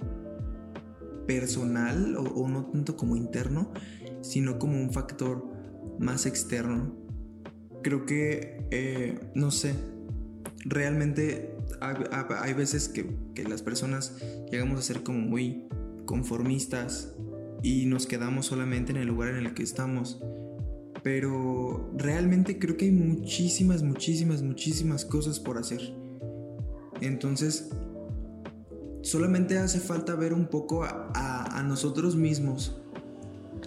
[1.26, 3.72] personal o, no tanto como interno,
[4.22, 5.44] sino como un factor
[5.98, 6.94] más externo.
[7.82, 9.74] Creo que, eh, no sé,
[10.64, 14.16] realmente hay, veces que, que las personas
[14.50, 15.66] llegamos a ser como muy
[16.04, 17.14] conformistas
[17.62, 20.22] y nos quedamos solamente en el lugar en el que estamos
[21.06, 25.80] pero realmente creo que hay muchísimas, muchísimas, muchísimas cosas por hacer.
[27.00, 27.68] Entonces,
[29.02, 32.82] solamente hace falta ver un poco a, nosotros mismos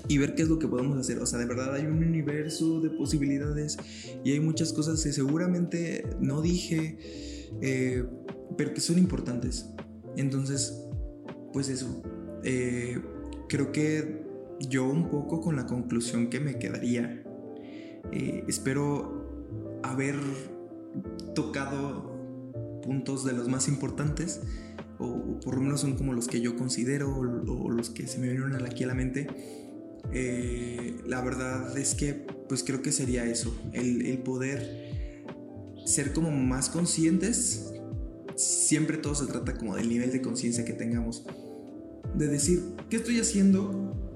[0.09, 1.19] y ver qué es lo que podemos hacer.
[1.19, 3.77] O sea, de verdad hay un universo de posibilidades
[4.25, 6.97] y hay muchas cosas que seguramente no dije,
[7.61, 8.03] eh,
[8.57, 9.69] pero que son importantes.
[10.17, 10.77] Entonces,
[11.53, 12.03] pues eso.
[12.43, 13.01] Eh,
[13.47, 14.25] creo que
[14.59, 17.23] yo un poco con la conclusión que me quedaría
[18.11, 20.15] eh, espero haber
[21.35, 22.17] tocado
[22.83, 24.41] puntos de los más importantes,
[24.97, 28.27] o, por lo menos son como los que yo considero, o, los que se me
[28.27, 29.27] vinieron aquí a la mente.
[30.11, 34.89] Eh, la verdad es que, pues creo que sería eso, el, el poder
[35.85, 37.73] ser como más conscientes.
[38.35, 41.25] Siempre todo se trata como del nivel de conciencia que tengamos.
[42.15, 44.08] De decir, ¿qué estoy haciendo?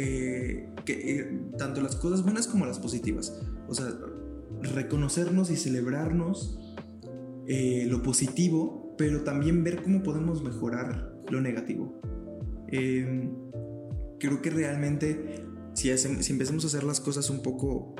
[0.00, 3.36] Eh, que, eh, tanto las cosas buenas como las positivas.
[3.66, 3.92] O sea,
[4.62, 6.76] reconocernos y celebrarnos
[7.48, 12.00] eh, lo positivo, pero también ver cómo podemos mejorar lo negativo.
[12.68, 13.32] Em,
[14.20, 17.96] creo que realmente si, empezamos a hacer las cosas un poco,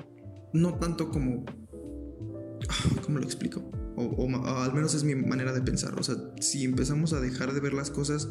[0.53, 1.45] no tanto como...
[3.05, 3.73] ¿Cómo lo explico?
[3.97, 5.99] O, al menos es mi manera de pensar.
[5.99, 8.29] O sea, si empezamos a dejar de ver las cosas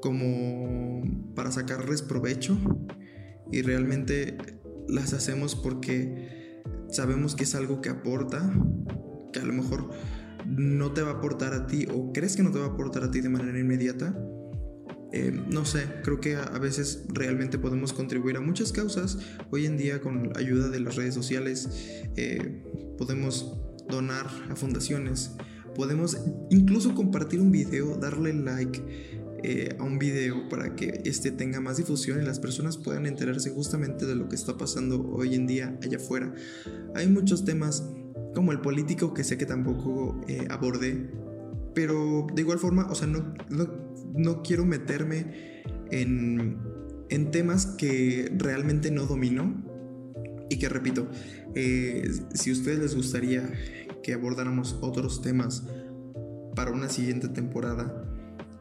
[0.00, 1.02] como
[1.34, 2.58] para sacarles provecho
[3.52, 4.36] y realmente
[4.88, 8.52] las hacemos porque sabemos que es algo que aporta,
[9.32, 9.90] que a lo mejor
[10.46, 13.04] no te va a aportar a ti o crees que no te va a aportar
[13.04, 14.18] a ti de manera inmediata.
[15.12, 19.18] Eh, no sé, creo que a, veces realmente podemos contribuir a muchas causas.
[19.50, 21.68] Hoy en día con ayuda de las redes sociales
[22.16, 22.62] eh,
[22.96, 23.56] podemos
[23.88, 25.32] donar a fundaciones,
[25.74, 26.16] podemos
[26.50, 28.80] incluso compartir un video, darle like,
[29.42, 33.50] eh, a un video para que este tenga más difusión y las personas puedan enterarse
[33.50, 36.34] justamente de lo que está pasando hoy en día allá afuera.
[36.94, 37.84] Hay muchos temas
[38.34, 41.10] como el político que sé que tampoco eh, abordé,
[41.74, 43.34] pero de igual forma, o sea, no,
[44.14, 46.58] no, quiero meterme en,
[47.08, 49.64] en, temas que realmente no domino
[50.48, 51.08] y que repito,
[51.54, 53.50] eh, si a ustedes les gustaría
[54.02, 55.64] que abordáramos otros temas
[56.54, 58.09] para una siguiente temporada,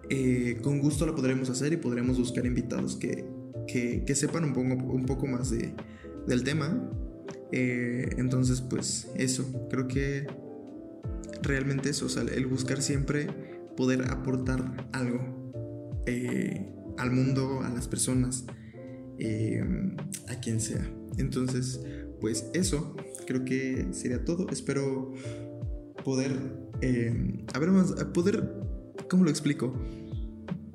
[0.09, 3.25] eh, con gusto lo podremos hacer y podremos buscar invitados que,
[3.67, 5.75] que, sepan un poco, un poco más de,
[6.25, 6.89] del tema.
[7.51, 10.25] Eh, entonces, pues eso, creo que
[11.43, 13.27] realmente eso, o sea, el buscar siempre
[13.77, 18.45] poder aportar algo eh, al mundo, a las personas,
[20.27, 20.89] a quien sea.
[21.17, 21.81] Entonces,
[22.19, 22.95] pues eso,
[23.27, 24.49] creo que sería todo.
[24.49, 25.13] Espero
[26.03, 26.31] poder,
[27.53, 28.55] a ver más, poder,
[29.07, 29.73] ¿cómo lo explico?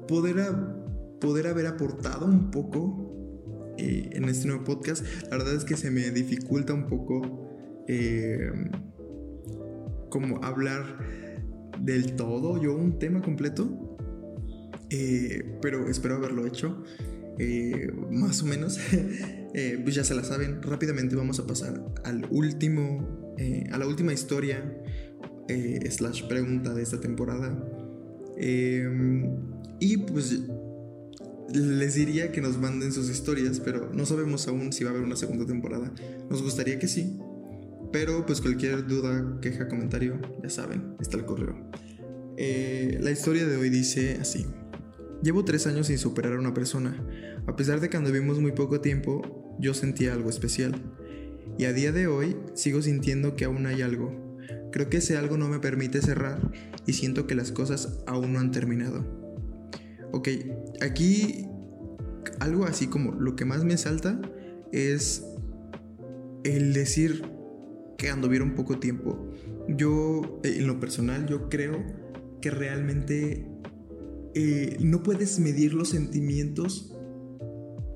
[0.06, 0.36] Poder,
[1.20, 3.14] poder haber aportado un poco
[3.76, 5.04] eh, en este nuevo podcast.
[5.30, 8.50] La verdad es que se me dificulta un poco eh,
[10.10, 10.98] como hablar
[11.80, 13.96] del todo, yo un tema completo,
[14.90, 16.84] eh, pero espero haberlo hecho.
[18.12, 18.78] más o menos,
[19.82, 20.62] pues ya se la saben.
[20.62, 23.34] Rápidamente vamos a pasar al último,
[23.72, 24.72] a la última historia
[25.90, 27.59] slash pregunta de esta temporada.
[29.80, 30.40] Y pues
[31.52, 35.04] les diría que nos manden sus historias, pero no sabemos aún si va a haber
[35.04, 35.92] una segunda temporada.
[36.30, 37.18] Nos gustaría que sí,
[37.92, 41.70] pero pues cualquier duda, queja, comentario, ya saben, está el correo.
[42.36, 44.46] Eh, la historia de hoy dice así.
[45.22, 46.96] Llevo tres años sin superar a una persona.
[47.46, 50.74] A pesar de que anduvimos muy poco tiempo, yo sentía algo especial.
[51.56, 54.36] Y a día de hoy sigo sintiendo que aún hay algo.
[54.72, 56.50] Creo que ese algo no me permite cerrar
[56.84, 59.24] y siento que las cosas aún no han terminado.
[60.14, 60.28] Ok,
[60.80, 61.46] aquí
[62.38, 64.20] algo así como lo que más me salta
[64.70, 65.24] es
[66.44, 67.24] el decir
[67.98, 69.30] que anduvieron poco tiempo.
[69.68, 71.84] Yo, eh, en lo personal, yo creo
[72.40, 73.46] que realmente
[74.34, 76.96] eh, no puedes medir los sentimientos,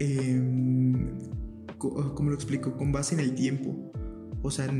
[0.00, 1.18] em,
[1.78, 2.76] ¿cómo lo explico?
[2.76, 3.92] Con base en el tiempo.
[4.42, 4.72] O sea,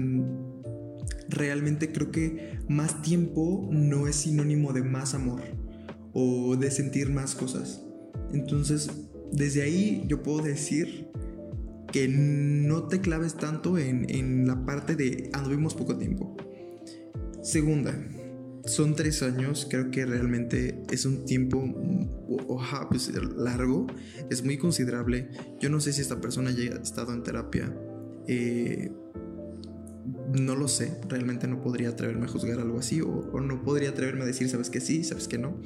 [1.29, 5.43] realmente creo que más tiempo no es sinónimo de más amor
[6.13, 7.83] o de sentir más cosas.
[8.33, 8.91] Entonces,
[9.33, 11.09] desde ahí yo puedo decir
[11.93, 16.37] que no te claves tanto en, en la parte de anduvimos poco tiempo.
[17.43, 17.95] Segunda,
[18.65, 21.65] son tres años, creo que realmente es un tiempo
[22.49, 23.87] oja, pues, largo,
[24.31, 25.31] es muy considerable.
[25.61, 27.75] Yo no sé si esta persona haya estado en terapia.
[28.27, 28.93] Eh,
[30.39, 33.91] no lo sé, realmente no podría atreverme a juzgar algo así o, o, no podría
[33.91, 35.61] atreverme a decir, sabes que sí, sabes que no.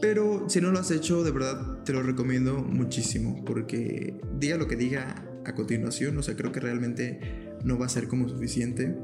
[0.00, 4.68] Pero si no lo has hecho, de verdad te lo recomiendo muchísimo porque diga lo
[4.68, 7.20] que diga a continuación, o sea, creo que realmente
[7.64, 8.94] no va a ser como suficiente.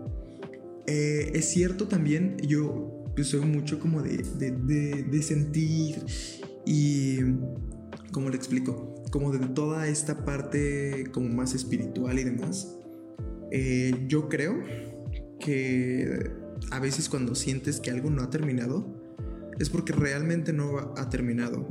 [0.87, 6.05] Eh, es cierto también, yo pues, soy mucho como de, de, de, sentir
[6.67, 7.19] y,
[8.11, 9.03] ¿cómo le explico?
[9.11, 12.77] Como de toda esta parte como más espiritual y demás.
[13.51, 14.63] Eh, yo creo
[15.39, 16.31] que
[16.71, 19.02] a veces cuando sientes que algo no ha terminado,
[19.59, 21.67] es porque realmente no ha terminado.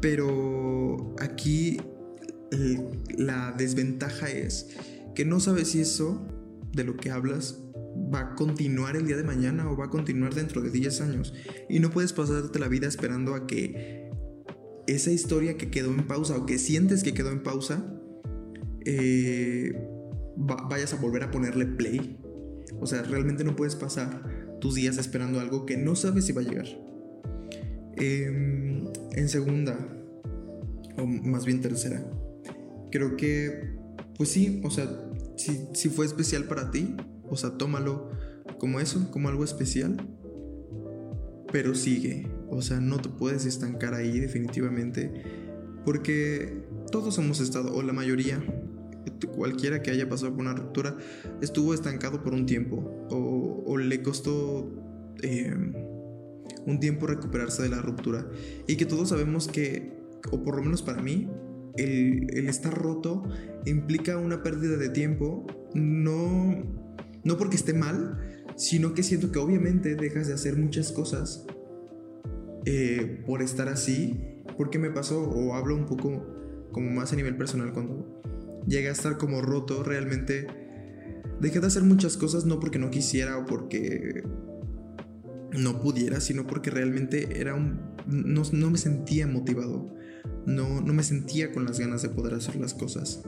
[0.00, 1.80] Pero aquí
[3.16, 4.76] la desventaja es
[5.14, 6.26] que no sabes si eso
[6.72, 7.60] de lo que hablas
[8.14, 11.34] va a continuar el día de mañana o va a continuar dentro de 10 años.
[11.68, 14.10] Y no puedes pasarte la vida esperando a que
[14.86, 17.84] esa historia que quedó en pausa o que sientes que quedó en pausa,
[18.84, 19.72] eh,
[20.36, 22.18] vayas a volver a ponerle play.
[22.80, 26.42] O sea, realmente no puedes pasar tus días esperando algo que no sabes si va
[26.42, 26.66] a llegar.
[27.96, 29.76] Em, en segunda,
[30.96, 32.04] o más bien tercera,
[32.90, 33.76] creo que,
[34.16, 34.88] pues sí, o sea,
[35.36, 36.96] si, si fue especial para ti,
[37.28, 38.10] o sea, tómalo
[38.58, 39.96] como eso, como algo especial,
[41.52, 45.12] pero sigue, o sea, no te puedes estancar ahí definitivamente,
[45.84, 48.42] porque todos hemos estado, o la mayoría,
[49.34, 50.96] cualquiera que haya pasado por una ruptura,
[51.40, 54.70] estuvo estancado por un tiempo, o, le costó...
[55.22, 55.54] Eh,
[56.66, 58.28] un tiempo recuperarse de la ruptura.
[58.66, 59.92] Y que todos sabemos que,
[60.30, 61.28] o por lo menos para mí,
[61.76, 63.22] el, el estar roto
[63.64, 66.62] implica una pérdida de tiempo, no,
[67.24, 68.18] no porque esté mal,
[68.56, 71.46] sino que siento que obviamente dejas de hacer muchas cosas
[72.64, 74.42] eh, por estar así.
[74.56, 76.26] Porque me pasó, o hablo un poco
[76.72, 78.20] como más a nivel personal, cuando
[78.68, 80.46] llegué a estar como roto, realmente
[81.40, 84.22] dejé de hacer muchas cosas no porque no quisiera o porque
[85.52, 87.96] no pudiera, sino porque realmente era un...
[88.06, 89.94] No, no me sentía motivado,
[90.46, 93.22] no, no me sentía con las ganas de poder hacer las cosas.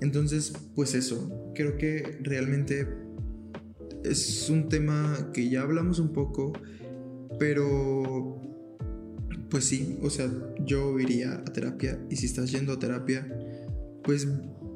[0.00, 2.88] Entonces, pues eso, creo que realmente
[4.02, 6.52] es un tema que ya hablamos un poco,
[7.38, 8.40] pero
[9.48, 10.30] pues sí, o sea,
[10.64, 13.26] yo iría a terapia y si estás yendo a terapia,
[14.04, 14.28] pues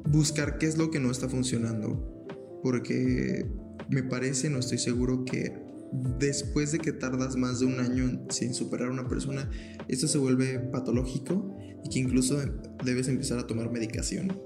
[0.09, 2.25] buscar qué es lo que no está funcionando,
[2.63, 3.45] porque
[3.89, 5.53] me parece, no estoy seguro que
[6.19, 9.49] después de que tardas más de un año sin superar a una persona,
[9.87, 12.37] esto se vuelve patológico y que incluso
[12.83, 14.39] debes empezar a tomar medicación.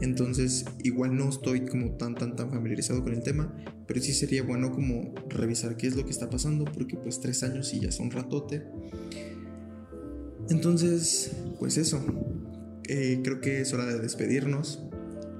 [0.00, 3.54] Entonces, igual no estoy como tan, tan, tan familiarizado con el tema,
[3.86, 7.42] pero sí sería bueno como revisar qué es lo que está pasando, porque pues tres
[7.42, 8.64] años y ya son ratote.
[10.50, 12.04] Entonces, pues eso,
[12.88, 14.82] eh, creo que es hora de despedirnos.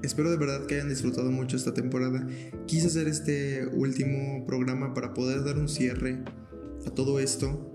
[0.03, 2.27] Espero de verdad que hayan disfrutado mucho esta temporada.
[2.67, 6.23] Quise hacer este último programa para poder dar un cierre
[6.87, 7.75] a todo esto.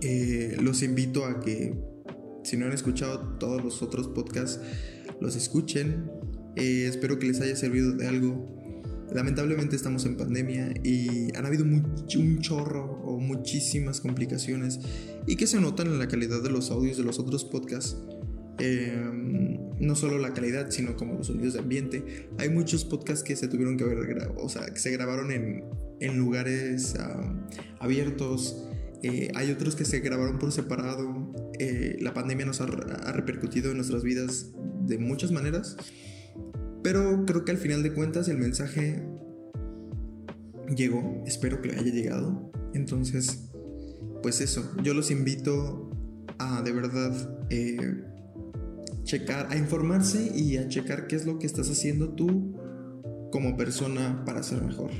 [0.00, 1.74] Eh, los invito a que,
[2.42, 4.60] si no han escuchado todos los otros podcasts,
[5.20, 6.10] los escuchen.
[6.56, 8.58] Eh, espero que les haya servido de algo.
[9.12, 14.80] Lamentablemente estamos en pandemia y han habido un chorro o muchísimas complicaciones
[15.26, 17.96] y que se notan en la calidad de los audios de los otros podcasts.
[18.58, 22.28] Em, no solo la calidad, sino como los sonidos de ambiente.
[22.38, 25.64] Hay muchos podcasts que se tuvieron que ver, o sea, que se grabaron en,
[26.00, 26.94] en lugares
[27.78, 28.68] abiertos.
[29.02, 31.32] Eh, hay otros que se grabaron por separado.
[31.58, 32.66] Eh, la pandemia nos ha,
[33.12, 34.50] repercutido en nuestras vidas
[34.82, 35.76] de muchas maneras.
[36.82, 39.02] Pero creo que al final de cuentas el mensaje
[40.74, 41.22] llegó.
[41.26, 42.50] Espero que haya llegado.
[42.74, 43.50] Entonces,
[44.22, 44.72] pues eso.
[44.82, 45.90] Yo los invito
[46.38, 48.04] a de verdad eh,
[49.08, 52.54] checar, a informarse y a checar qué es lo que estás haciendo tú
[53.32, 54.90] como persona para ser mejor.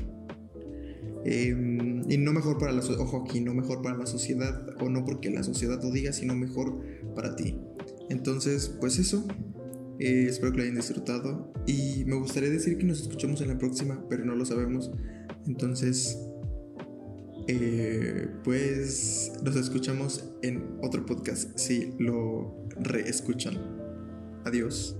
[1.25, 5.05] Em, y no mejor para la ojo aquí, no mejor para la sociedad o no
[5.05, 6.81] porque la sociedad lo diga, sino mejor
[7.15, 7.59] para ti.
[8.09, 9.27] Entonces, pues eso.
[9.99, 13.57] Eh, espero que lo hayan disfrutado y me gustaría decir que nos escuchamos en la
[13.57, 14.89] próxima, pero no lo sabemos.
[15.45, 16.17] Entonces,
[17.47, 23.78] eh, pues nos escuchamos en otro podcast si lo reescuchan.
[24.45, 24.95] Adiós.